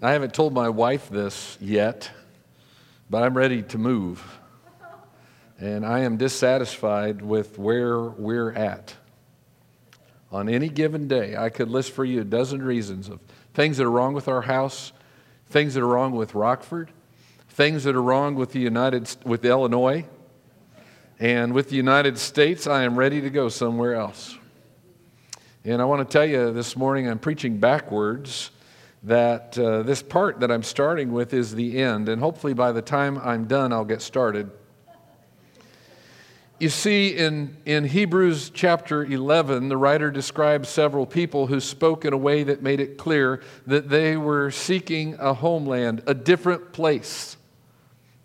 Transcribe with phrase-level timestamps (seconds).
[0.00, 2.08] I haven't told my wife this yet,
[3.10, 4.38] but I'm ready to move.
[5.58, 8.94] And I am dissatisfied with where we're at.
[10.30, 13.18] On any given day, I could list for you a dozen reasons of
[13.54, 14.92] things that are wrong with our house,
[15.46, 16.92] things that are wrong with Rockford,
[17.48, 20.04] things that are wrong with the United with Illinois,
[21.18, 22.68] and with the United States.
[22.68, 24.36] I am ready to go somewhere else.
[25.64, 28.52] And I want to tell you this morning, I'm preaching backwards
[29.02, 32.82] that uh, this part that I'm starting with is the end, and hopefully by the
[32.82, 34.50] time I'm done, I'll get started.
[36.58, 42.12] You see, in, in Hebrews chapter 11, the writer describes several people who spoke in
[42.12, 47.36] a way that made it clear that they were seeking a homeland, a different place.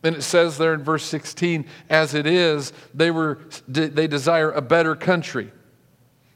[0.02, 4.62] And it says there in verse 16, as it is, they, were, they desire a
[4.62, 5.52] better country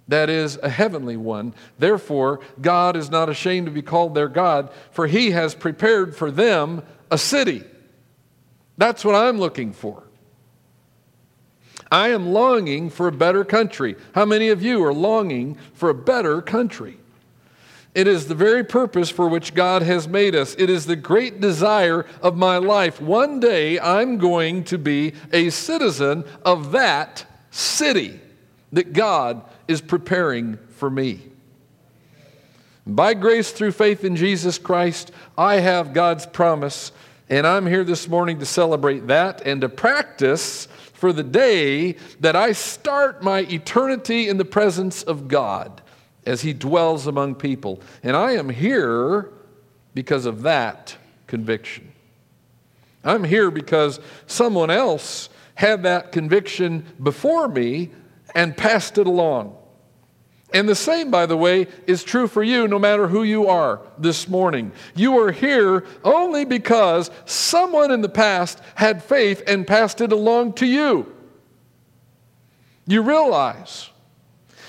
[0.08, 1.54] that is a heavenly one.
[1.80, 6.32] Therefore, God is not ashamed to be called their God, for he has prepared for
[6.32, 7.64] them a city.
[8.78, 10.04] That's what I'm looking for.
[11.92, 13.96] I am longing for a better country.
[14.14, 16.98] How many of you are longing for a better country?
[17.96, 20.56] It is the very purpose for which God has made us.
[20.60, 23.02] It is the great desire of my life.
[23.02, 28.20] One day I'm going to be a citizen of that city
[28.74, 31.22] that God is preparing for me.
[32.86, 36.94] By grace through faith in Jesus Christ, I have God's promise,
[37.30, 42.36] and I'm here this morning to celebrate that and to practice for the day that
[42.36, 45.82] I start my eternity in the presence of God
[46.26, 47.82] as He dwells among people.
[48.04, 49.32] And I am here
[49.94, 50.96] because of that
[51.28, 51.92] conviction.
[53.04, 57.90] I'm here because someone else had that conviction before me
[58.36, 59.56] and passed it along.
[60.54, 63.82] And the same, by the way, is true for you no matter who you are
[63.98, 64.72] this morning.
[64.96, 70.54] You are here only because someone in the past had faith and passed it along
[70.54, 71.14] to you.
[72.86, 73.90] You realize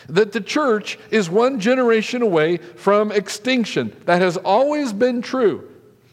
[0.09, 3.95] that the church is one generation away from extinction.
[4.07, 5.69] That has always been true.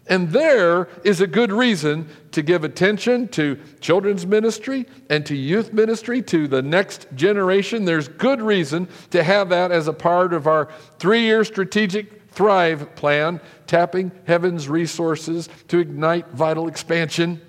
[0.07, 5.73] And there is a good reason to give attention to children's ministry and to youth
[5.73, 7.85] ministry to the next generation.
[7.85, 12.93] There's good reason to have that as a part of our three year strategic Thrive
[12.95, 17.39] plan, tapping heaven's resources to ignite vital expansion.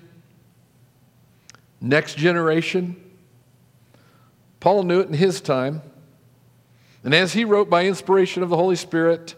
[1.81, 2.95] Next generation.
[4.61, 5.81] Paul knew it in his time.
[7.03, 9.35] And as he wrote by inspiration of the Holy Spirit,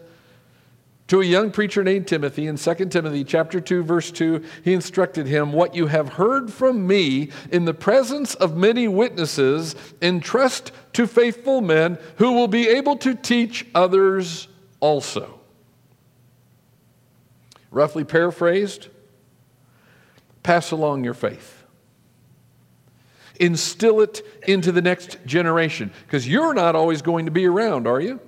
[1.10, 2.46] to a young preacher named Timothy.
[2.46, 6.86] In 2 Timothy chapter 2 verse 2 he instructed him what you have heard from
[6.86, 12.96] me in the presence of many witnesses entrust to faithful men who will be able
[12.98, 14.46] to teach others
[14.78, 15.40] also.
[17.72, 18.86] Roughly paraphrased
[20.44, 21.64] pass along your faith.
[23.40, 25.90] Instill it into the next generation.
[26.06, 28.20] Because you're not always going to be around are you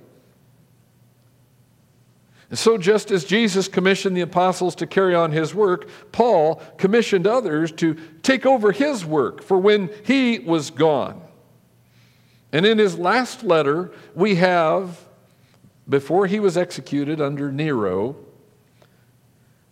[2.53, 7.25] and so, just as Jesus commissioned the apostles to carry on his work, Paul commissioned
[7.25, 11.19] others to take over his work for when he was gone.
[12.51, 15.03] And in his last letter, we have,
[15.89, 18.17] before he was executed under Nero,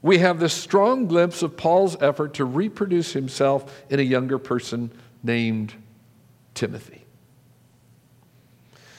[0.02, 4.90] we have this strong glimpse of Paul's effort to reproduce himself in a younger person
[5.22, 5.75] named
[6.56, 7.00] Timothy.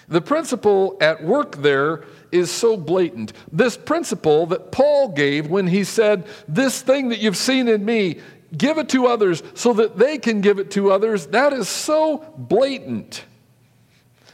[0.08, 3.32] The principle at work there is so blatant.
[3.50, 8.20] This principle that Paul gave when he said, This thing that you've seen in me,
[8.56, 12.18] give it to others so that they can give it to others, that is so
[12.36, 13.24] blatant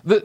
[0.04, 0.24] that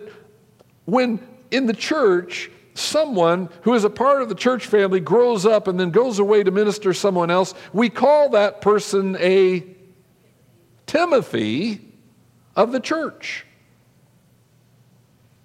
[0.86, 1.20] when
[1.52, 5.80] in the church, someone who is a part of the church family grows up and
[5.80, 9.64] then goes away to minister someone else, we call that person a
[10.88, 11.82] Timothy
[12.56, 13.46] of the church.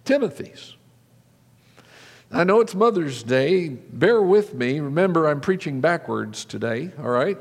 [0.08, 0.74] Timothy's.
[2.32, 3.69] I know it's Mother's Day.
[3.69, 4.80] Bear with me.
[4.80, 7.36] Remember, I'm preaching backwards today, all right?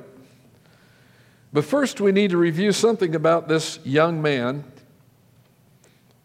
[1.53, 4.65] But first, we need to review something about this young man.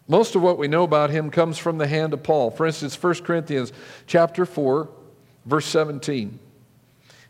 [0.08, 2.50] Most of what we know about him comes from the hand of Paul.
[2.50, 3.72] For instance, 1 Corinthians
[4.08, 4.88] chapter 4,
[5.46, 6.40] verse 17.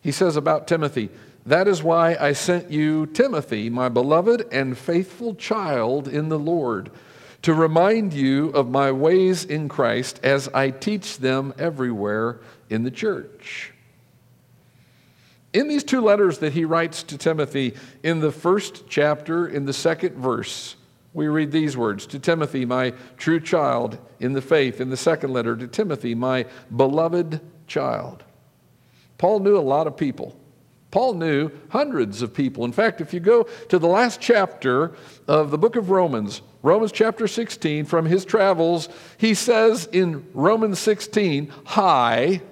[0.00, 1.10] He says about Timothy,
[1.44, 6.90] That is why I sent you Timothy, my beloved and faithful child in the Lord
[7.42, 12.40] to remind you of my ways in Christ as I teach them everywhere
[12.70, 13.72] in the church.
[15.52, 19.72] In these two letters that he writes to Timothy, in the first chapter, in the
[19.72, 20.76] second verse,
[21.14, 24.80] we read these words To Timothy, my true child in the faith.
[24.80, 28.22] In the second letter, to Timothy, my beloved child.
[29.18, 30.38] Paul knew a lot of people.
[30.92, 32.64] Paul knew hundreds of people.
[32.64, 34.92] In fact, if you go to the last chapter
[35.26, 40.78] of the book of Romans, Romans chapter 16, from his travels, he says in Romans
[40.78, 42.42] 16, hi,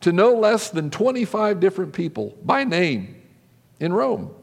[0.00, 3.22] to no less than 25 different people by name
[3.78, 4.34] in Rome.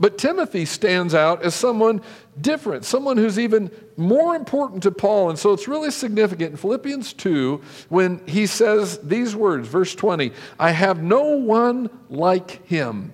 [0.00, 2.02] But Timothy stands out as someone
[2.40, 5.30] different, someone who's even more important to Paul.
[5.30, 10.32] And so it's really significant in Philippians 2 when he says these words, verse 20
[10.58, 13.12] I have no one like him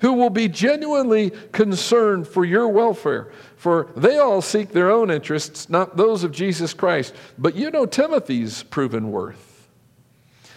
[0.00, 3.32] who will be genuinely concerned for your welfare.
[3.56, 7.14] For they all seek their own interests, not those of Jesus Christ.
[7.36, 9.68] But you know Timothy's proven worth.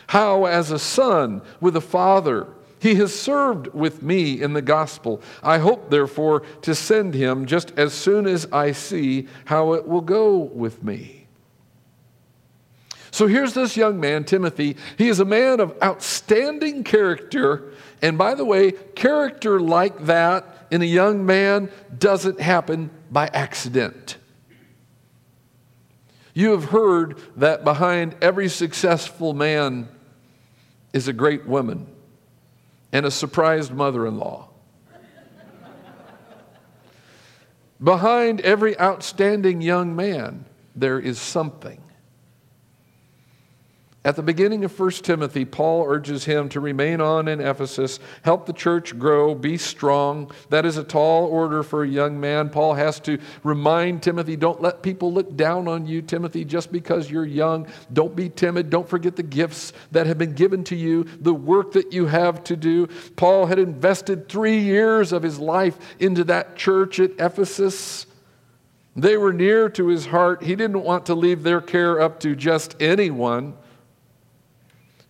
[0.07, 2.47] How, as a son with a father,
[2.81, 5.21] he has served with me in the gospel.
[5.43, 10.01] I hope, therefore, to send him just as soon as I see how it will
[10.01, 11.27] go with me.
[13.11, 14.77] So here's this young man, Timothy.
[14.97, 17.71] He is a man of outstanding character.
[18.01, 24.17] And by the way, character like that in a young man doesn't happen by accident.
[26.33, 29.87] You have heard that behind every successful man
[30.93, 31.90] is a great woman
[32.91, 34.49] and a surprised mother in law.
[37.83, 40.45] Behind every outstanding young man,
[40.75, 41.81] there is something.
[44.03, 48.47] At the beginning of 1 Timothy, Paul urges him to remain on in Ephesus, help
[48.47, 50.31] the church grow, be strong.
[50.49, 52.49] That is a tall order for a young man.
[52.49, 57.11] Paul has to remind Timothy don't let people look down on you, Timothy, just because
[57.11, 57.67] you're young.
[57.93, 58.71] Don't be timid.
[58.71, 62.43] Don't forget the gifts that have been given to you, the work that you have
[62.45, 62.87] to do.
[63.17, 68.07] Paul had invested three years of his life into that church at Ephesus.
[68.95, 70.41] They were near to his heart.
[70.41, 73.53] He didn't want to leave their care up to just anyone.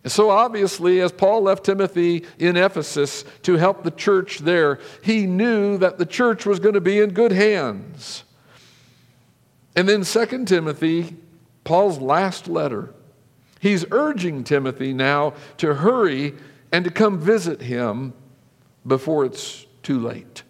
[0.04, 5.28] And so, obviously, as Paul left Timothy in Ephesus to help the church there, he
[5.28, 8.24] knew that the church was going to be in good hands.
[9.76, 11.16] And then, 2 Timothy,
[11.64, 12.94] Paul's last letter,
[13.60, 16.34] he's urging Timothy now to hurry
[16.72, 18.14] and to come visit him
[18.88, 20.42] before it's too late.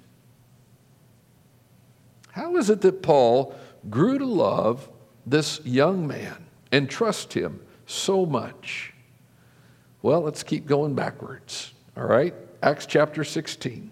[2.31, 3.53] How is it that Paul
[3.89, 4.89] grew to love
[5.25, 8.93] this young man and trust him so much?
[10.01, 11.73] Well, let's keep going backwards.
[11.95, 12.33] All right?
[12.63, 13.91] Acts chapter 16.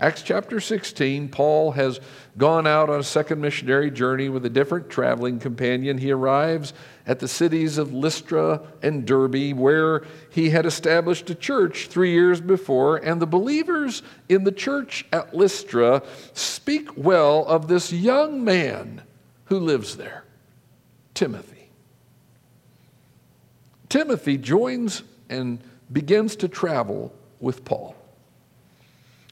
[0.00, 2.00] Acts chapter 16, Paul has
[2.36, 5.96] gone out on a second missionary journey with a different traveling companion.
[5.96, 6.74] He arrives
[7.06, 12.40] at the cities of Lystra and Derbe, where he had established a church three years
[12.40, 16.02] before, and the believers in the church at Lystra
[16.32, 19.02] speak well of this young man
[19.44, 20.24] who lives there,
[21.14, 21.51] Timothy.
[23.92, 25.62] Timothy joins and
[25.92, 27.94] begins to travel with Paul.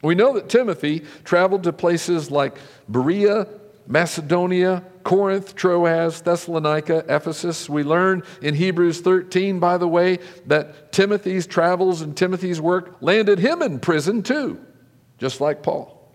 [0.02, 3.46] We know that Timothy traveled to places like Berea,
[3.86, 7.70] Macedonia, Corinth, Troas, Thessalonica, Ephesus.
[7.70, 13.38] We learn in Hebrews 13, by the way, that Timothy's travels and Timothy's work landed
[13.38, 14.60] him in prison too,
[15.16, 16.06] just like Paul.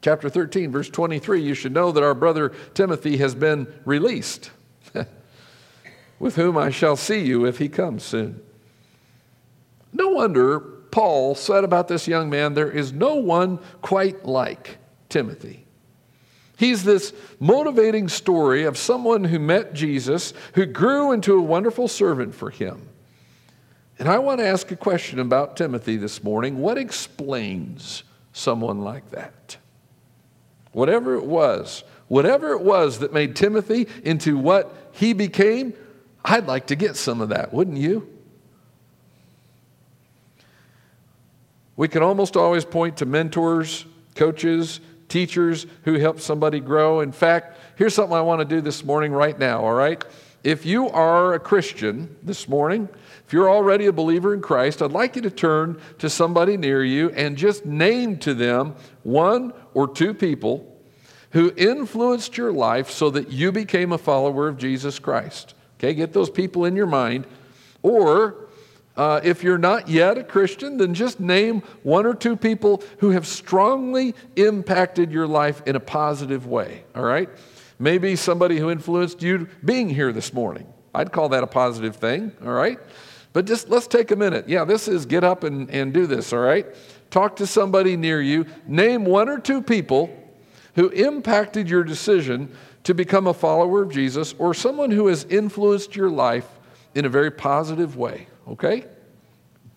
[0.00, 4.52] Chapter 13, verse 23, you should know that our brother Timothy has been released
[6.22, 8.40] with whom I shall see you if he comes soon.
[9.92, 15.66] No wonder Paul said about this young man, There is no one quite like Timothy.
[16.56, 22.36] He's this motivating story of someone who met Jesus, who grew into a wonderful servant
[22.36, 22.88] for him.
[23.98, 26.58] And I want to ask a question about Timothy this morning.
[26.58, 29.56] What explains someone like that?
[30.70, 35.74] Whatever it was, whatever it was that made Timothy into what he became,
[36.24, 38.08] I'd like to get some of that, wouldn't you?
[41.76, 47.00] We can almost always point to mentors, coaches, teachers who help somebody grow.
[47.00, 50.02] In fact, here's something I want to do this morning, right now, all right?
[50.44, 52.88] If you are a Christian this morning,
[53.26, 56.84] if you're already a believer in Christ, I'd like you to turn to somebody near
[56.84, 60.68] you and just name to them one or two people
[61.30, 65.54] who influenced your life so that you became a follower of Jesus Christ.
[65.82, 67.26] Okay, get those people in your mind.
[67.82, 68.36] Or
[68.96, 73.10] uh, if you're not yet a Christian, then just name one or two people who
[73.10, 76.84] have strongly impacted your life in a positive way.
[76.94, 77.28] All right?
[77.80, 80.72] Maybe somebody who influenced you being here this morning.
[80.94, 82.30] I'd call that a positive thing.
[82.44, 82.78] All right?
[83.32, 84.48] But just let's take a minute.
[84.48, 86.32] Yeah, this is get up and, and do this.
[86.32, 86.66] All right?
[87.10, 88.46] Talk to somebody near you.
[88.68, 90.16] Name one or two people
[90.74, 95.94] who impacted your decision to become a follower of Jesus or someone who has influenced
[95.94, 96.48] your life
[96.94, 98.84] in a very positive way, okay?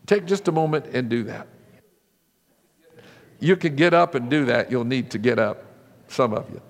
[0.06, 1.48] Take just a moment and do that.
[3.40, 4.72] You can get up and do that.
[4.72, 5.66] You'll need to get up,
[6.08, 6.62] some of you.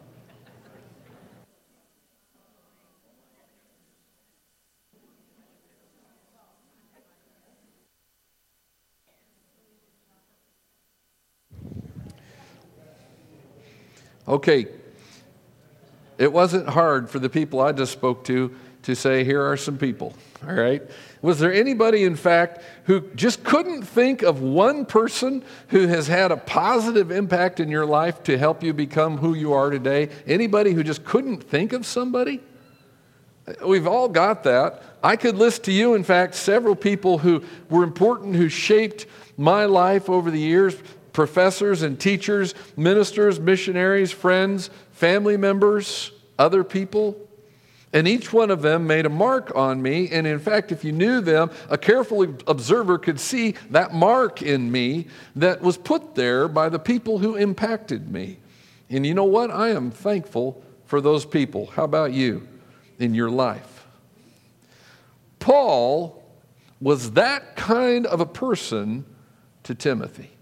[14.27, 14.68] Okay,
[16.17, 19.77] it wasn't hard for the people I just spoke to to say, here are some
[19.77, 20.13] people,
[20.48, 20.81] all right?
[21.24, 26.31] Was there anybody, in fact, who just couldn't think of one person who has had
[26.31, 30.10] a positive impact in your life to help you become who you are today?
[30.27, 32.43] Anybody who just couldn't think of somebody?
[33.65, 34.84] We've all got that.
[35.03, 39.65] I could list to you, in fact, several people who were important, who shaped my
[39.65, 40.75] life over the years
[41.12, 47.18] professors and teachers, ministers, missionaries, friends, family members, other people.
[47.94, 50.10] And each one of them made a mark on me.
[50.10, 54.72] And in fact, if you knew them, a careful observer could see that mark in
[54.72, 58.40] me that was put there by the people who impacted me.
[58.90, 59.52] And you know what?
[59.52, 61.68] I am thankful for those people.
[61.68, 62.48] How about you
[63.00, 63.86] in your life?
[65.40, 66.24] Paul
[66.82, 69.06] was that kind of a person
[69.64, 70.35] to Timothy.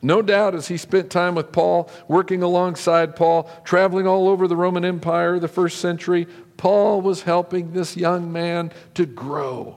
[0.00, 4.56] No doubt, as he spent time with Paul, working alongside Paul, traveling all over the
[4.56, 6.26] Roman Empire, the first century,
[6.56, 9.76] Paul was helping this young man to grow.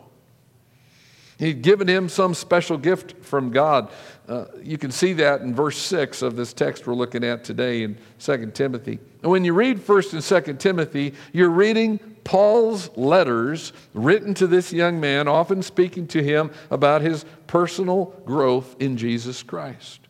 [1.40, 3.90] He'd given him some special gift from God.
[4.28, 7.82] Uh, you can see that in verse 6 of this text we're looking at today
[7.82, 9.00] in 2 Timothy.
[9.24, 14.72] And when you read 1st and 2nd Timothy, you're reading Paul's letters written to this
[14.72, 20.02] young man, often speaking to him about his personal growth in Jesus Christ.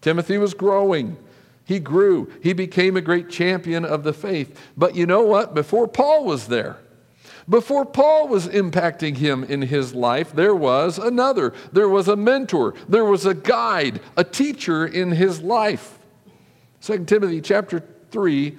[0.00, 1.16] Timothy was growing.
[1.64, 2.32] He grew.
[2.42, 4.58] He became a great champion of the faith.
[4.76, 5.54] But you know what?
[5.54, 6.78] Before Paul was there,
[7.48, 11.54] before Paul was impacting him in his life, there was another.
[11.72, 12.74] There was a mentor.
[12.88, 15.98] There was a guide, a teacher in his life.
[16.82, 18.56] 2 Timothy chapter 3,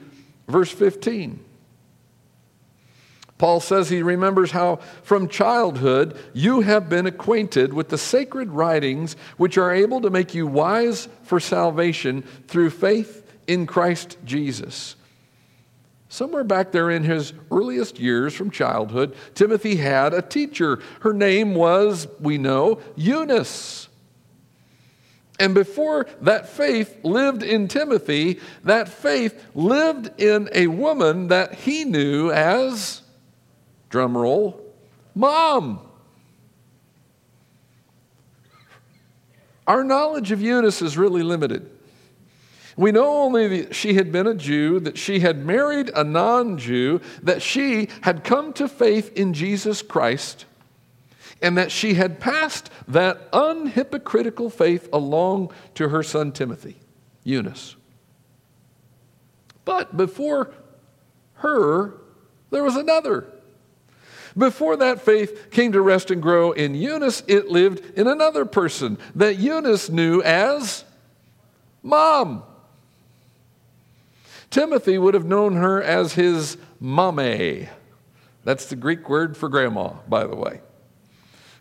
[0.47, 1.45] verse 15.
[3.39, 9.15] Paul says he remembers how from childhood you have been acquainted with the sacred writings
[9.37, 14.97] which are able to make you wise for salvation through faith in Christ Jesus.
[16.09, 20.79] Somewhere back there in his earliest years from childhood, Timothy had a teacher.
[20.99, 23.87] Her name was, we know, Eunice.
[25.39, 31.85] And before that faith lived in Timothy, that faith lived in a woman that he
[31.85, 33.03] knew as
[33.89, 34.61] Drum roll.
[35.15, 35.81] Mom.
[39.67, 41.69] Our knowledge of Eunice is really limited.
[42.75, 46.57] We know only that she had been a Jew, that she had married a non
[46.57, 50.45] Jew, that she had come to faith in Jesus Christ,
[51.41, 56.77] and that she had passed that unhypocritical faith along to her son Timothy,
[57.23, 57.75] Eunice.
[59.65, 60.53] But before
[61.33, 61.97] her,
[62.49, 63.27] there was another.
[64.37, 68.97] Before that faith came to rest and grow in Eunice, it lived in another person
[69.15, 70.83] that Eunice knew as
[71.83, 72.43] mom.
[74.49, 77.67] Timothy would have known her as his mame.
[78.43, 80.61] That's the Greek word for grandma, by the way.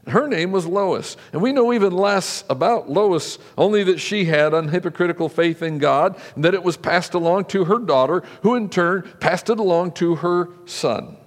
[0.07, 1.19] Her name was Lois.
[1.35, 6.19] And we know even less about Lois, only that she had unhypocritical faith in God,
[6.35, 9.93] and that it was passed along to her daughter, who in turn passed it along
[9.93, 11.18] to her son.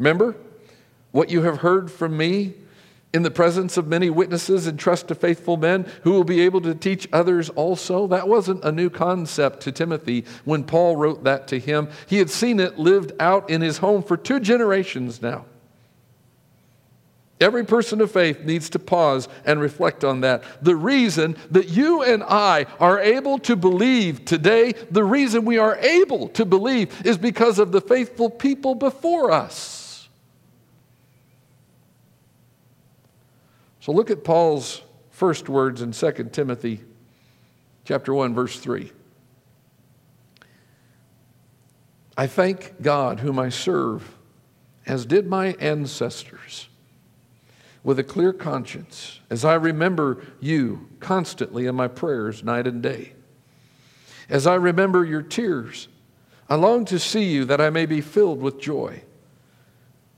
[0.00, 0.34] Remember
[1.12, 2.54] what you have heard from me
[3.12, 6.62] in the presence of many witnesses and trust to faithful men who will be able
[6.62, 8.06] to teach others also.
[8.06, 11.90] That wasn't a new concept to Timothy when Paul wrote that to him.
[12.06, 15.44] He had seen it lived out in his home for two generations now.
[17.38, 20.44] Every person of faith needs to pause and reflect on that.
[20.62, 25.76] The reason that you and I are able to believe today, the reason we are
[25.76, 29.79] able to believe is because of the faithful people before us.
[33.80, 36.82] So look at Paul's first words in 2 Timothy
[37.84, 38.92] chapter 1 verse 3.
[42.16, 44.14] I thank God whom I serve
[44.86, 46.68] as did my ancestors
[47.82, 53.14] with a clear conscience as I remember you constantly in my prayers night and day.
[54.28, 55.88] As I remember your tears,
[56.50, 59.02] I long to see you that I may be filled with joy.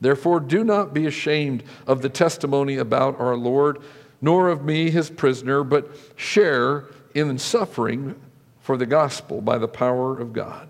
[0.00, 3.78] Therefore, do not be ashamed of the testimony about our Lord,
[4.20, 6.84] nor of me, his prisoner, but share
[7.14, 8.14] in suffering
[8.60, 10.68] for the gospel by the power of God.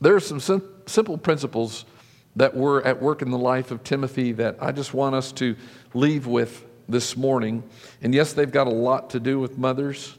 [0.00, 1.84] There are some sim- simple principles
[2.36, 5.56] that were at work in the life of Timothy that I just want us to
[5.94, 7.62] leave with this morning.
[8.02, 10.16] And yes, they've got a lot to do with mothers,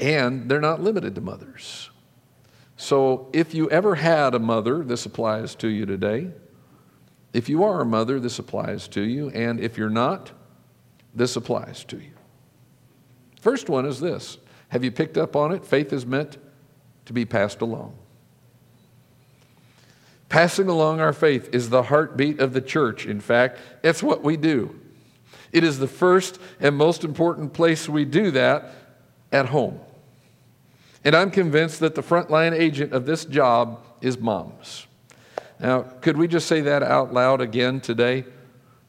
[0.00, 1.90] and they're not limited to mothers.
[2.76, 6.30] So if you ever had a mother, this applies to you today.
[7.32, 9.30] If you are a mother, this applies to you.
[9.30, 10.32] And if you're not,
[11.14, 12.12] this applies to you.
[13.40, 14.38] First one is this
[14.68, 15.64] Have you picked up on it?
[15.64, 16.38] Faith is meant
[17.06, 17.96] to be passed along.
[20.28, 23.06] Passing along our faith is the heartbeat of the church.
[23.06, 24.80] In fact, it's what we do.
[25.52, 28.74] It is the first and most important place we do that
[29.30, 29.78] at home.
[31.04, 34.86] And I'm convinced that the frontline agent of this job is moms.
[35.60, 38.24] Now, could we just say that out loud again today?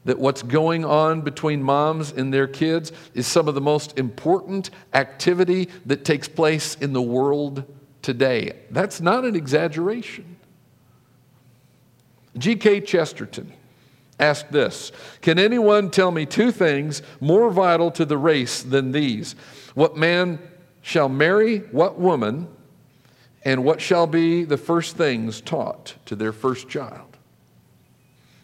[0.06, 4.70] That what's going on between moms and their kids is some of the most important
[4.94, 7.64] activity that takes place in the world
[8.02, 8.52] today.
[8.70, 10.36] That's not an exaggeration.
[12.38, 12.82] G.K.
[12.82, 13.52] Chesterton
[14.18, 14.92] asked this
[15.22, 19.34] Can anyone tell me two things more vital to the race than these?
[19.74, 20.38] What man
[20.86, 22.46] shall marry what woman,
[23.44, 27.16] and what shall be the first things taught to their first child?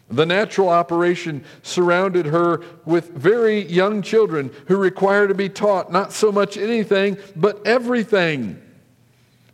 [0.09, 6.11] The natural operation surrounded her with very young children who require to be taught not
[6.11, 8.61] so much anything, but everything.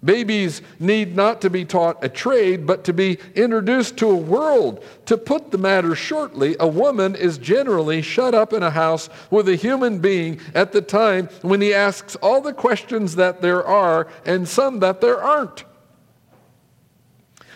[0.03, 4.81] Babies need not to be taught a trade, but to be introduced to a world.
[5.07, 9.49] To put the matter shortly, a woman is generally shut up in a house with
[9.49, 14.07] a human being at the time when he asks all the questions that there are
[14.25, 15.65] and some that there aren't.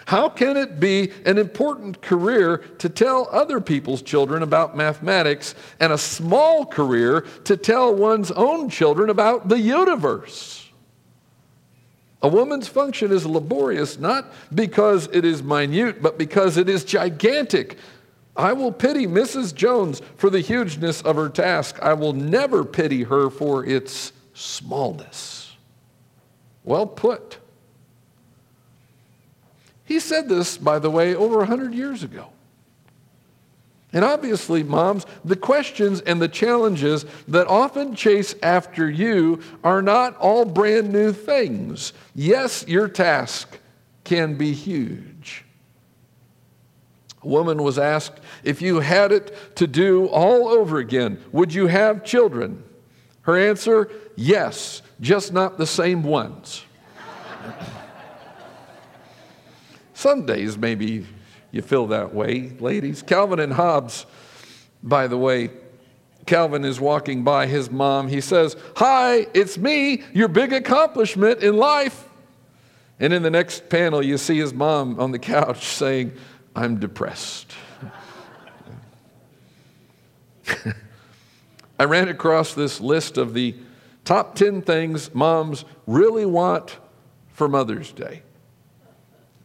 [0.05, 5.93] How can it be an important career to tell other people's children about mathematics and
[5.93, 10.62] a small career to tell one's own children about the universe?
[12.23, 17.77] A woman's function is laborious not because it is minute, but because it is gigantic.
[18.35, 19.53] I will pity Mrs.
[19.53, 21.77] Jones for the hugeness of her task.
[21.81, 25.55] I will never pity her for its smallness.
[26.63, 27.37] Well put.
[29.85, 32.32] He said this, by the way, over 100 years ago.
[33.93, 40.17] And obviously, moms, the questions and the challenges that often chase after you are not
[40.17, 41.93] all brand new things.
[42.15, 43.59] Yes, your task
[44.03, 45.45] can be huge.
[47.21, 51.67] A woman was asked, if you had it to do all over again, would you
[51.67, 52.63] have children?
[53.21, 56.65] Her answer, yes, just not the same ones.
[59.93, 61.05] Some days, maybe
[61.53, 63.03] you feel that way, ladies.
[63.03, 64.07] Calvin and Hobbes,
[64.81, 65.51] by the way,
[66.25, 68.07] Calvin is walking by his mom.
[68.07, 72.09] He says, Hi, it's me, your big accomplishment in life.
[72.99, 76.13] And in the next panel, you see his mom on the couch saying,
[76.55, 77.53] I'm depressed.
[81.79, 83.55] I ran across this list of the
[84.05, 86.79] top 10 things moms really want
[87.29, 88.23] for Mother's Day.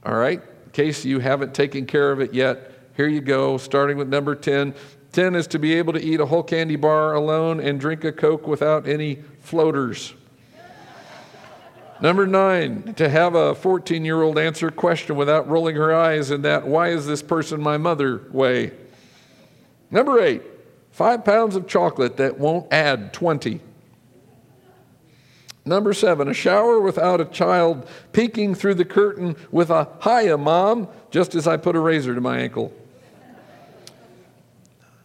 [0.07, 0.43] All right?
[0.79, 4.73] Case you haven't taken care of it yet, here you go, starting with number 10.
[5.11, 8.13] 10 is to be able to eat a whole candy bar alone and drink a
[8.13, 10.15] Coke without any floaters.
[12.01, 16.31] Number nine, to have a 14 year old answer a question without rolling her eyes
[16.31, 18.71] in that, why is this person my mother way?
[19.91, 20.43] Number eight,
[20.93, 23.61] five pounds of chocolate that won't add 20.
[25.65, 30.89] Number seven, a shower without a child peeking through the curtain with a hiya, mom,
[31.11, 32.73] just as I put a razor to my ankle.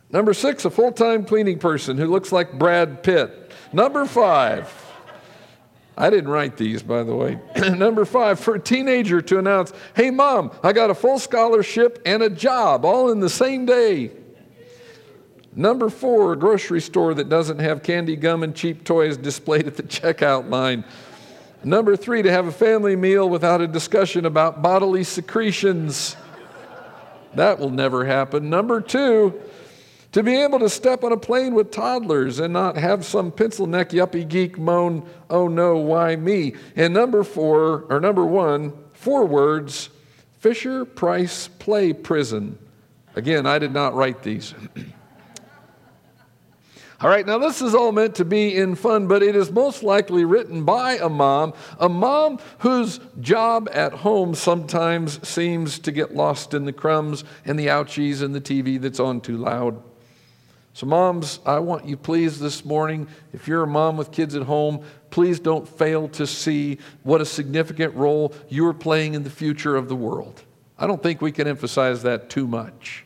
[0.09, 3.51] Number six, a full time cleaning person who looks like Brad Pitt.
[3.73, 4.71] Number five,
[5.97, 7.39] I didn't write these, by the way.
[7.57, 12.23] Number five, for a teenager to announce, hey, mom, I got a full scholarship and
[12.23, 14.11] a job all in the same day.
[15.55, 19.77] Number four, a grocery store that doesn't have candy, gum, and cheap toys displayed at
[19.77, 20.83] the checkout line.
[21.63, 26.15] Number three, to have a family meal without a discussion about bodily secretions.
[27.35, 28.49] That will never happen.
[28.49, 29.39] Number two,
[30.13, 33.65] To be able to step on a plane with toddlers and not have some pencil
[33.65, 36.53] neck yuppie geek moan, oh no, why me?
[36.75, 39.89] And number four, or number one, four words
[40.39, 42.59] Fisher Price Play Prison.
[43.15, 44.53] Again, I did not write these.
[47.03, 49.83] All right, now this is all meant to be in fun, but it is most
[49.83, 56.15] likely written by a mom, a mom whose job at home sometimes seems to get
[56.15, 59.83] lost in the crumbs and the ouchies and the TV that's on too loud.
[60.71, 64.43] So, moms, I want you please this morning, if you're a mom with kids at
[64.43, 69.75] home, please don't fail to see what a significant role you're playing in the future
[69.75, 70.41] of the world.
[70.79, 73.03] I don't think we can emphasize that too much.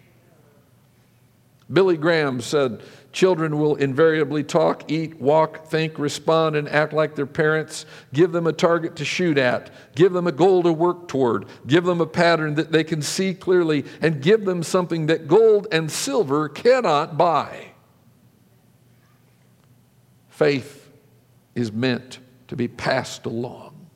[1.71, 2.81] Billy Graham said,
[3.17, 7.87] Children will invariably talk, eat, walk, think, respond, and act like their parents.
[8.13, 9.71] Give them a target to shoot at.
[9.95, 11.47] Give them a goal to work toward.
[11.65, 15.65] Give them a pattern that they can see clearly, and give them something that gold
[15.71, 17.69] and silver cannot buy.
[20.29, 20.87] Faith
[21.55, 23.87] is meant to be passed along.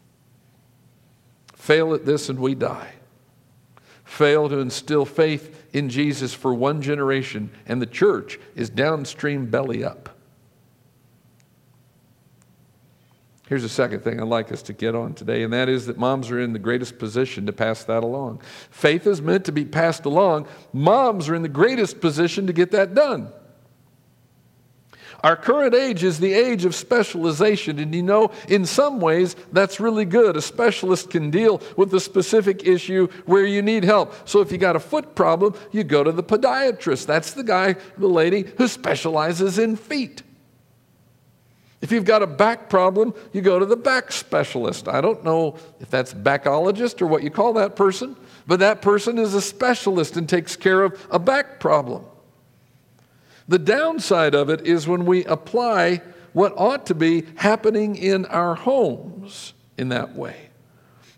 [1.53, 2.93] Fail at this and we die.
[4.03, 9.83] Fail to instill faith in Jesus for one generation, and the church is downstream belly
[9.83, 10.09] up.
[13.47, 15.97] Here's the second thing I'd like us to get on today, and that is that
[15.97, 18.41] moms are in the greatest position to pass that along.
[18.69, 20.47] Faith is meant to be passed along.
[20.71, 23.27] Moms are in the greatest position to get that done.
[25.23, 29.79] Our current age is the age of specialization, and you know, in some ways, that's
[29.79, 30.35] really good.
[30.35, 34.27] A specialist can deal with a specific issue where you need help.
[34.27, 37.05] So if you got a foot problem, you go to the podiatrist.
[37.05, 40.23] That's the guy, the lady who specializes in feet.
[41.81, 44.87] If you've got a back problem, you go to the back specialist.
[44.87, 48.15] I don't know if that's backologist or what you call that person,
[48.47, 52.05] but that person is a specialist and takes care of a back problem.
[53.51, 58.55] The downside of it is when we apply what ought to be happening in our
[58.55, 60.37] homes in that way.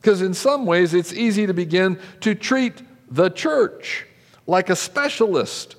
[0.01, 4.07] Because in some ways, it's easy to begin to treat the church
[4.47, 5.75] like a specialist.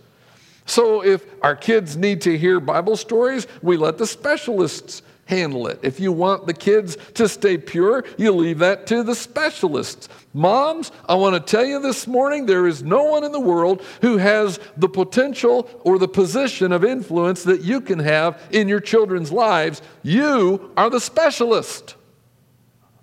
[0.64, 5.80] So if our kids need to hear Bible stories, we let the specialists handle it.
[5.82, 10.08] If you want the kids to stay pure, you leave that to the specialists.
[10.32, 13.82] Moms, I want to tell you this morning there is no one in the world
[14.00, 18.80] who has the potential or the position of influence that you can have in your
[18.80, 19.80] children's lives.
[20.02, 21.94] You are the specialist,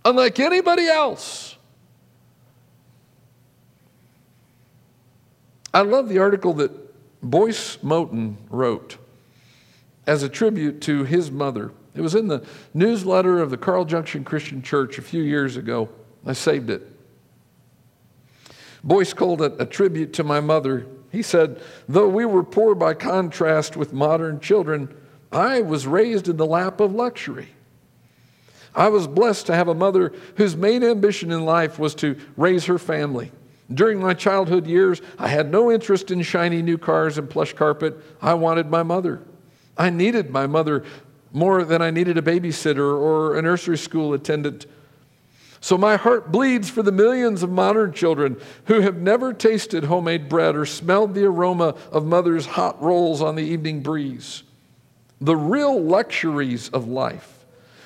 [0.05, 1.57] unlike anybody else.
[5.73, 6.71] I love the article that
[7.23, 8.97] Boyce Moten wrote
[10.05, 11.71] as a tribute to his mother.
[11.95, 15.89] It was in the newsletter of the Carl Junction Christian Church a few years ago.
[16.25, 16.88] I saved it.
[18.84, 20.88] Boyce called it a tribute to my mother.
[21.12, 24.93] He said, Though we were poor by contrast with modern children,
[25.32, 27.49] I was raised in the lap of luxury.
[28.73, 32.65] I was blessed to have a mother whose main ambition in life was to raise
[32.65, 33.32] her family.
[33.73, 37.97] During my childhood years, I had no interest in shiny new cars and plush carpet.
[38.21, 39.21] I wanted my mother.
[39.77, 40.84] I needed my mother
[41.33, 44.65] more than I needed a babysitter or a nursery school attendant.
[45.59, 50.27] So my heart bleeds for the millions of modern children who have never tasted homemade
[50.27, 54.43] bread or smelled the aroma of mother's hot rolls on the evening breeze.
[55.19, 57.40] The real luxuries of life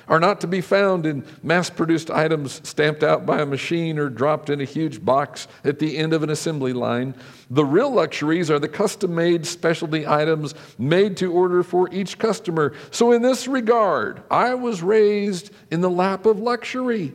[0.07, 4.09] are not to be found in mass produced items stamped out by a machine or
[4.09, 7.15] dropped in a huge box at the end of an assembly line.
[7.49, 12.73] The real luxuries are the custom made specialty items made to order for each customer.
[12.91, 17.13] So, in this regard, I was raised in the lap of luxury.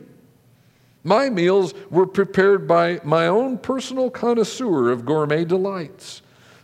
[1.03, 6.21] My meals were prepared by my own personal connoisseur of gourmet delights.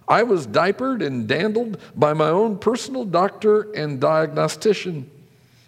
[0.08, 5.10] I was diapered and dandled by my own personal doctor and diagnostician.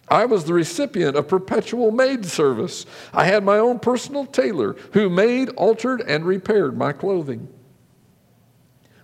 [0.10, 2.86] I was the recipient of perpetual maid service.
[3.14, 7.48] I had my own personal tailor who made, altered, and repaired my clothing.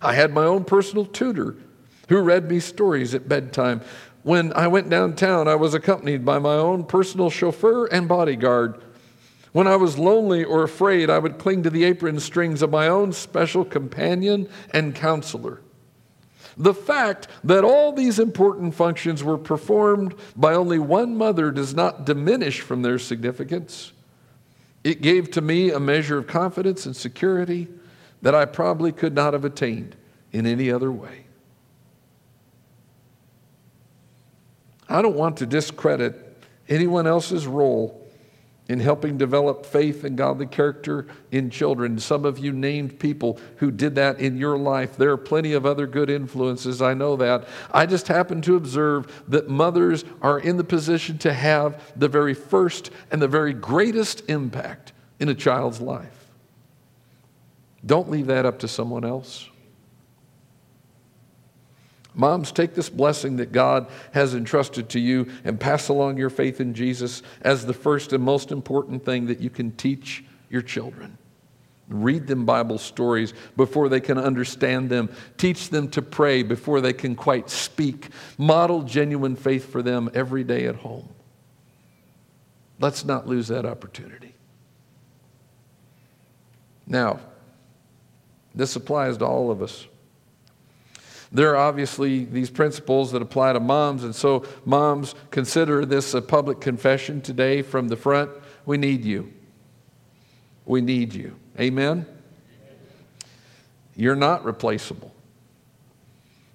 [0.01, 1.55] I had my own personal tutor
[2.09, 3.81] who read me stories at bedtime.
[4.23, 8.81] When I went downtown, I was accompanied by my own personal chauffeur and bodyguard.
[9.51, 12.87] When I was lonely or afraid, I would cling to the apron strings of my
[12.87, 15.61] own special companion and counselor.
[16.57, 22.05] The fact that all these important functions were performed by only one mother does not
[22.05, 23.91] diminish from their significance.
[24.83, 27.67] It gave to me a measure of confidence and security
[28.21, 29.95] that I probably could not have attained
[30.31, 31.25] in any other way.
[34.87, 36.37] I don't want to discredit
[36.69, 38.04] anyone else's role
[38.67, 41.99] in helping develop faith and godly character in children.
[41.99, 44.97] Some of you named people who did that in your life.
[44.97, 47.47] There are plenty of other good influences, I know that.
[47.71, 52.33] I just happen to observe that mothers are in the position to have the very
[52.33, 56.25] first and the very greatest impact in a child's life.
[57.85, 59.47] Don't leave that up to someone else.
[62.15, 66.61] Moms, take this blessing that God has entrusted to you and pass along your faith
[66.61, 71.17] in Jesus as the first and most important thing that you can teach your children.
[71.87, 75.09] Read them Bible stories before they can understand them.
[75.37, 78.09] Teach them to pray before they can quite speak.
[78.37, 81.09] Model genuine faith for them every day at home.
[82.79, 84.33] Let's not lose that opportunity.
[86.87, 87.19] Now,
[88.53, 89.85] this applies to all of us.
[91.31, 96.21] There are obviously these principles that apply to moms, and so moms consider this a
[96.21, 98.31] public confession today from the front.
[98.65, 99.33] We need you.
[100.65, 101.35] We need you.
[101.59, 102.05] Amen?
[103.95, 105.13] You're not replaceable.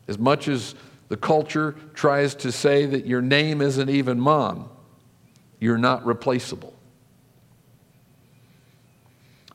[0.09, 0.75] As much as
[1.09, 4.69] the culture tries to say that your name isn't even mom,
[5.59, 6.75] you're not replaceable.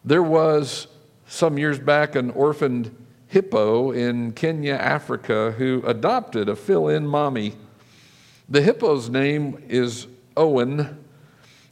[0.04, 0.88] There was
[1.28, 2.96] some years back an orphaned
[3.28, 7.54] hippo in Kenya, Africa, who adopted a fill in mommy.
[8.50, 10.08] The hippo's name is
[10.38, 11.04] Owen.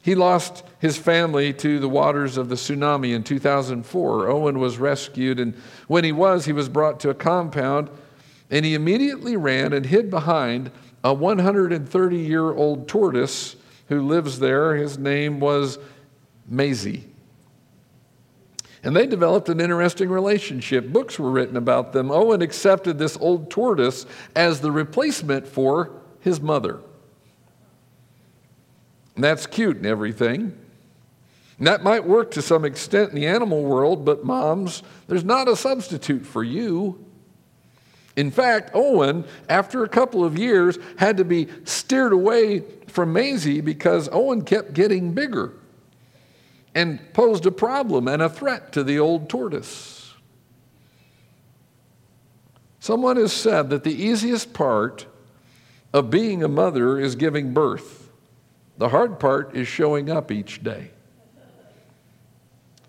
[0.02, 4.28] He lost his family to the waters of the tsunami in 2004.
[4.28, 5.54] Owen was rescued, and
[5.86, 7.88] when he was, he was brought to a compound,
[8.50, 10.70] and he immediately ran and hid behind
[11.02, 13.56] a 130 year old tortoise
[13.88, 14.74] who lives there.
[14.74, 15.78] His name was
[16.50, 17.04] Mzee.
[18.84, 20.92] And they developed an interesting relationship.
[20.92, 22.10] Books were written about them.
[22.10, 24.04] Owen accepted this old tortoise
[24.36, 26.80] as the replacement for his mother.
[29.14, 30.58] And that's cute and everything.
[31.56, 35.48] And that might work to some extent in the animal world, but moms, there's not
[35.48, 37.02] a substitute for you.
[38.16, 43.64] In fact, Owen, after a couple of years, had to be steered away from Mzee
[43.64, 45.54] because Owen kept getting bigger
[46.74, 50.14] and posed a problem and a threat to the old tortoise.
[52.80, 55.06] Someone has said that the easiest part
[55.92, 58.10] of being a mother is giving birth.
[58.76, 60.90] The hard part is showing up each day.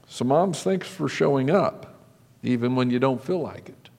[0.08, 1.96] So, moms, thanks for showing up,
[2.42, 3.90] even when you don't feel like it.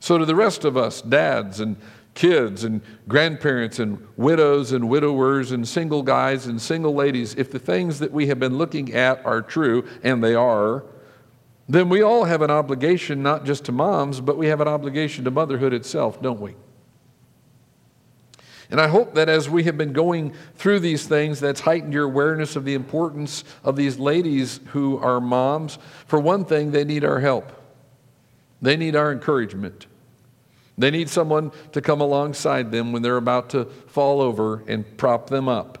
[0.00, 1.76] So, to the rest of us, dads and
[2.16, 7.58] kids and grandparents and widows and widowers and single guys and single ladies, if the
[7.60, 10.82] things that we have been looking at are true, and they are,
[11.68, 15.24] then we all have an obligation not just to moms, but we have an obligation
[15.24, 16.56] to motherhood itself, don't we?
[18.70, 22.04] And I hope that as we have been going through these things, that's heightened your
[22.04, 25.78] awareness of the importance of these ladies who are moms.
[26.06, 27.52] For one thing, they need our help,
[28.62, 29.86] they need our encouragement.
[30.78, 35.30] They need someone to come alongside them when they're about to fall over and prop
[35.30, 35.78] them up.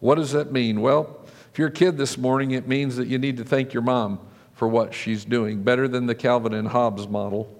[0.00, 0.80] What does that mean?
[0.80, 3.82] Well, if you're a kid this morning, it means that you need to thank your
[3.82, 4.18] mom
[4.54, 7.56] for what she's doing, better than the Calvin and Hobbes model.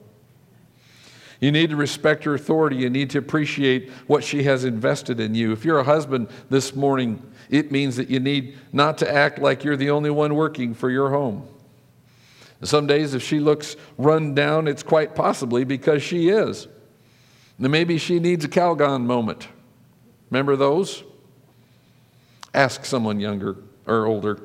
[1.41, 2.77] You need to respect her authority.
[2.77, 5.53] You need to appreciate what she has invested in you.
[5.53, 9.65] If you're a husband this morning, it means that you need not to act like
[9.65, 11.49] you're the only one working for your home.
[12.63, 16.69] Some days, if she looks run down, it's quite possibly because she is.
[17.59, 19.49] Then maybe she needs a Calgon moment.
[20.31, 21.03] Remember those?
[22.53, 24.41] Ask someone younger or older.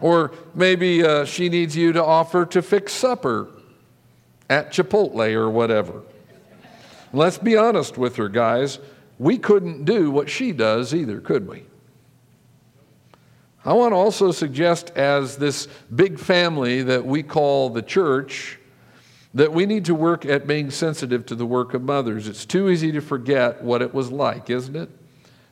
[0.00, 3.48] Or maybe uh, she needs you to offer to fix supper
[4.48, 6.02] at Chipotle or whatever.
[7.12, 8.78] Let's be honest with her, guys.
[9.18, 11.64] We couldn't do what she does either, could we?
[13.66, 18.60] I want to also suggest, as this big family that we call the church,
[19.34, 22.28] that we need to work at being sensitive to the work of mothers.
[22.28, 24.88] It's too easy to forget what it was like, isn't it?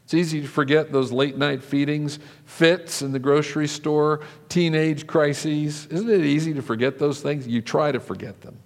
[0.04, 5.86] It's easy to forget those late night feedings, fits in the grocery store, teenage crises.
[5.86, 7.48] Isn't it easy to forget those things?
[7.48, 8.56] You try to forget them.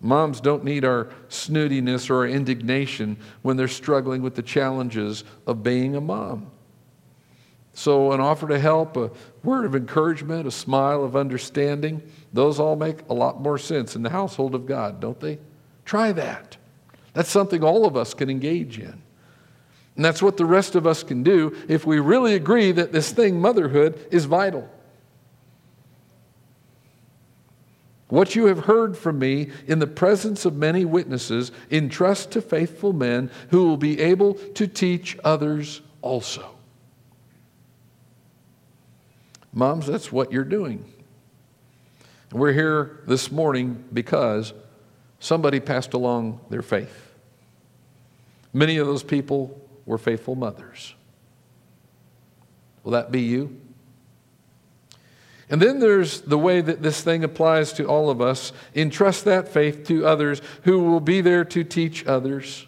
[0.00, 5.64] Moms don't need our snootiness or our indignation when they're struggling with the challenges of
[5.64, 6.52] being a mom.
[7.80, 9.10] So, an offer to help, a
[9.42, 14.02] word of encouragement, a smile of understanding, those all make a lot more sense in
[14.02, 15.38] the household of God, don't they?
[15.86, 16.58] Try that.
[17.14, 19.00] That's something all of us can engage in.
[19.96, 23.12] And that's what the rest of us can do if we really agree that this
[23.12, 24.68] thing, motherhood, is vital.
[28.08, 32.92] What you have heard from me in the presence of many witnesses, entrust to faithful
[32.92, 36.56] men who will be able to teach others also.
[39.52, 40.84] Moms, that's what you're doing.
[42.32, 44.52] We're here this morning because
[45.18, 47.12] somebody passed along their faith.
[48.52, 50.94] Many of those people were faithful mothers.
[52.84, 53.60] Will that be you?
[55.50, 58.52] And then there's the way that this thing applies to all of us.
[58.74, 62.66] Entrust that faith to others who will be there to teach others.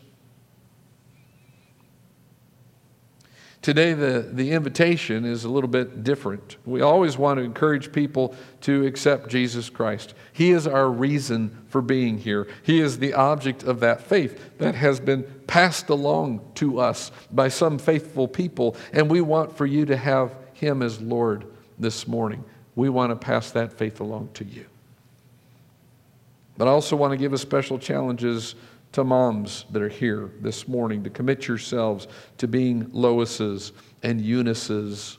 [3.62, 6.56] Today, the, the invitation is a little bit different.
[6.64, 10.14] We always want to encourage people to accept Jesus Christ.
[10.32, 12.48] He is our reason for being here.
[12.64, 17.46] He is the object of that faith that has been passed along to us by
[17.46, 21.46] some faithful people, and we want for you to have Him as Lord
[21.78, 22.44] this morning.
[22.74, 24.66] We want to pass that faith along to you.
[26.58, 28.56] But I also want to give a special challenges
[28.92, 32.06] to moms that are here this morning to commit yourselves
[32.38, 35.18] to being Loises and Eunices,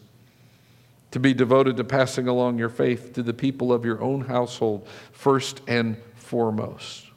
[1.11, 4.87] to be devoted to passing along your faith to the people of your own household
[5.11, 7.07] first and foremost.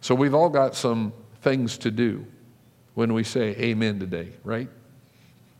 [0.00, 2.26] So we've all got some things to do
[2.94, 4.68] when we say amen today, right?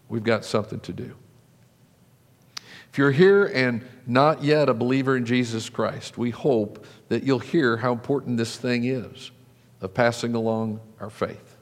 [0.09, 1.17] We've got something to do.
[2.97, 7.41] If you're here and not yet a believer in Jesus Christ, we hope that you'll
[7.41, 9.33] hear how important this thing is
[9.83, 11.59] of passing along our faith.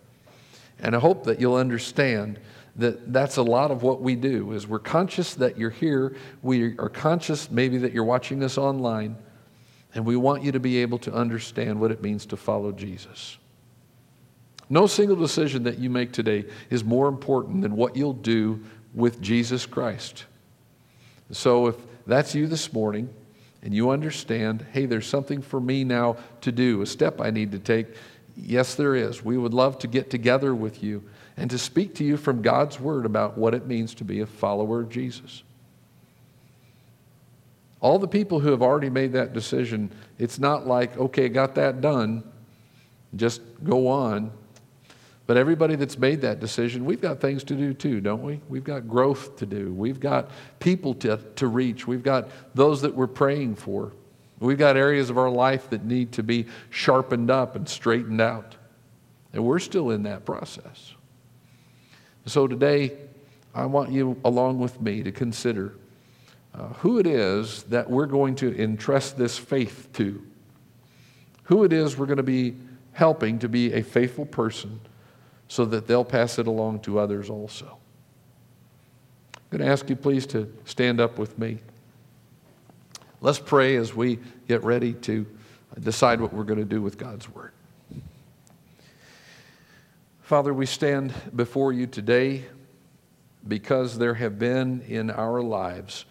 [0.78, 2.38] And I hope that you'll understand
[2.76, 6.78] that that's a lot of what we do is we're conscious that you're here we
[6.78, 9.16] are conscious maybe that you're watching this online
[9.96, 13.38] and we want you to be able to understand what it means to follow jesus
[14.70, 18.60] no single decision that you make today is more important than what you'll do
[18.92, 20.26] with jesus christ
[21.36, 23.08] so if that's you this morning
[23.62, 27.52] and you understand, hey, there's something for me now to do, a step I need
[27.52, 27.88] to take,
[28.36, 29.24] yes, there is.
[29.24, 31.02] We would love to get together with you
[31.36, 34.26] and to speak to you from God's Word about what it means to be a
[34.26, 35.42] follower of Jesus.
[37.80, 41.80] All the people who have already made that decision, it's not like, okay, got that
[41.80, 42.22] done,
[43.16, 44.30] just go on.
[45.26, 48.40] But everybody that's made that decision, we've got things to do too, don't we?
[48.48, 49.72] We've got growth to do.
[49.72, 51.86] We've got people to, to reach.
[51.86, 53.92] We've got those that we're praying for.
[54.38, 58.56] We've got areas of our life that need to be sharpened up and straightened out.
[59.32, 60.92] And we're still in that process.
[62.26, 62.92] So today,
[63.54, 65.74] I want you, along with me, to consider
[66.54, 70.22] uh, who it is that we're going to entrust this faith to.
[71.44, 72.56] Who it is we're going to be
[72.92, 74.80] helping to be a faithful person
[75.54, 77.78] so that they'll pass it along to others also.
[79.36, 81.60] I'm going to ask you, please, to stand up with me.
[83.20, 85.24] Let's pray as we get ready to
[85.78, 87.52] decide what we're going to do with God's Word.
[90.22, 92.46] Father, we stand before you today
[93.46, 96.04] because there have been in our lives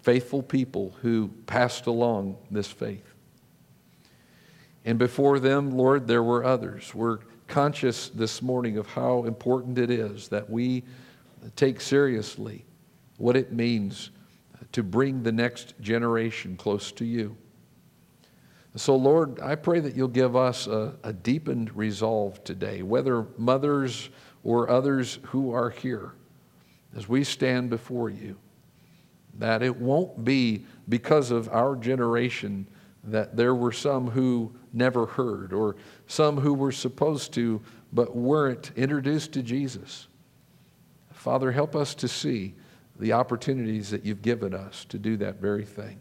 [0.00, 3.12] faithful people who passed along this faith.
[4.86, 6.94] And before them, Lord, there were others.
[6.94, 7.18] We're
[7.52, 10.82] conscious this morning of how important it is that we
[11.54, 12.64] take seriously
[13.18, 14.10] what it means
[14.72, 17.36] to bring the next generation close to you.
[18.74, 24.08] So, Lord, I pray that you'll give us a, a, deepened resolve today, whether mothers
[24.44, 26.14] or others who are here,
[26.96, 28.38] as we stand before you,
[29.38, 32.66] that it won't be because of our generation
[33.04, 37.60] that there were some who never heard, or some who were supposed to
[37.92, 40.08] but weren't introduced to Jesus.
[41.12, 42.54] Father, help us to see
[42.98, 45.98] the opportunities that you've given us to do that very thing.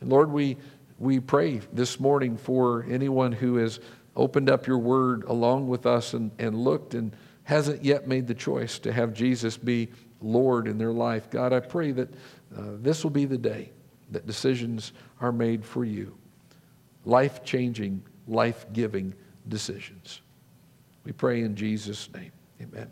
[0.00, 0.56] And Lord, we,
[0.98, 3.80] we pray this morning for anyone who has
[4.14, 8.34] opened up your word along with us and, and looked and hasn't yet made the
[8.34, 9.88] choice to have Jesus be
[10.20, 11.30] Lord in their life.
[11.30, 12.12] God, I pray that
[12.56, 13.72] uh, this will be the day
[14.10, 16.16] that decisions are made for you
[17.04, 19.14] life changing, life giving
[19.48, 20.20] decisions.
[21.04, 22.32] We pray in Jesus' name.
[22.60, 22.90] Amen.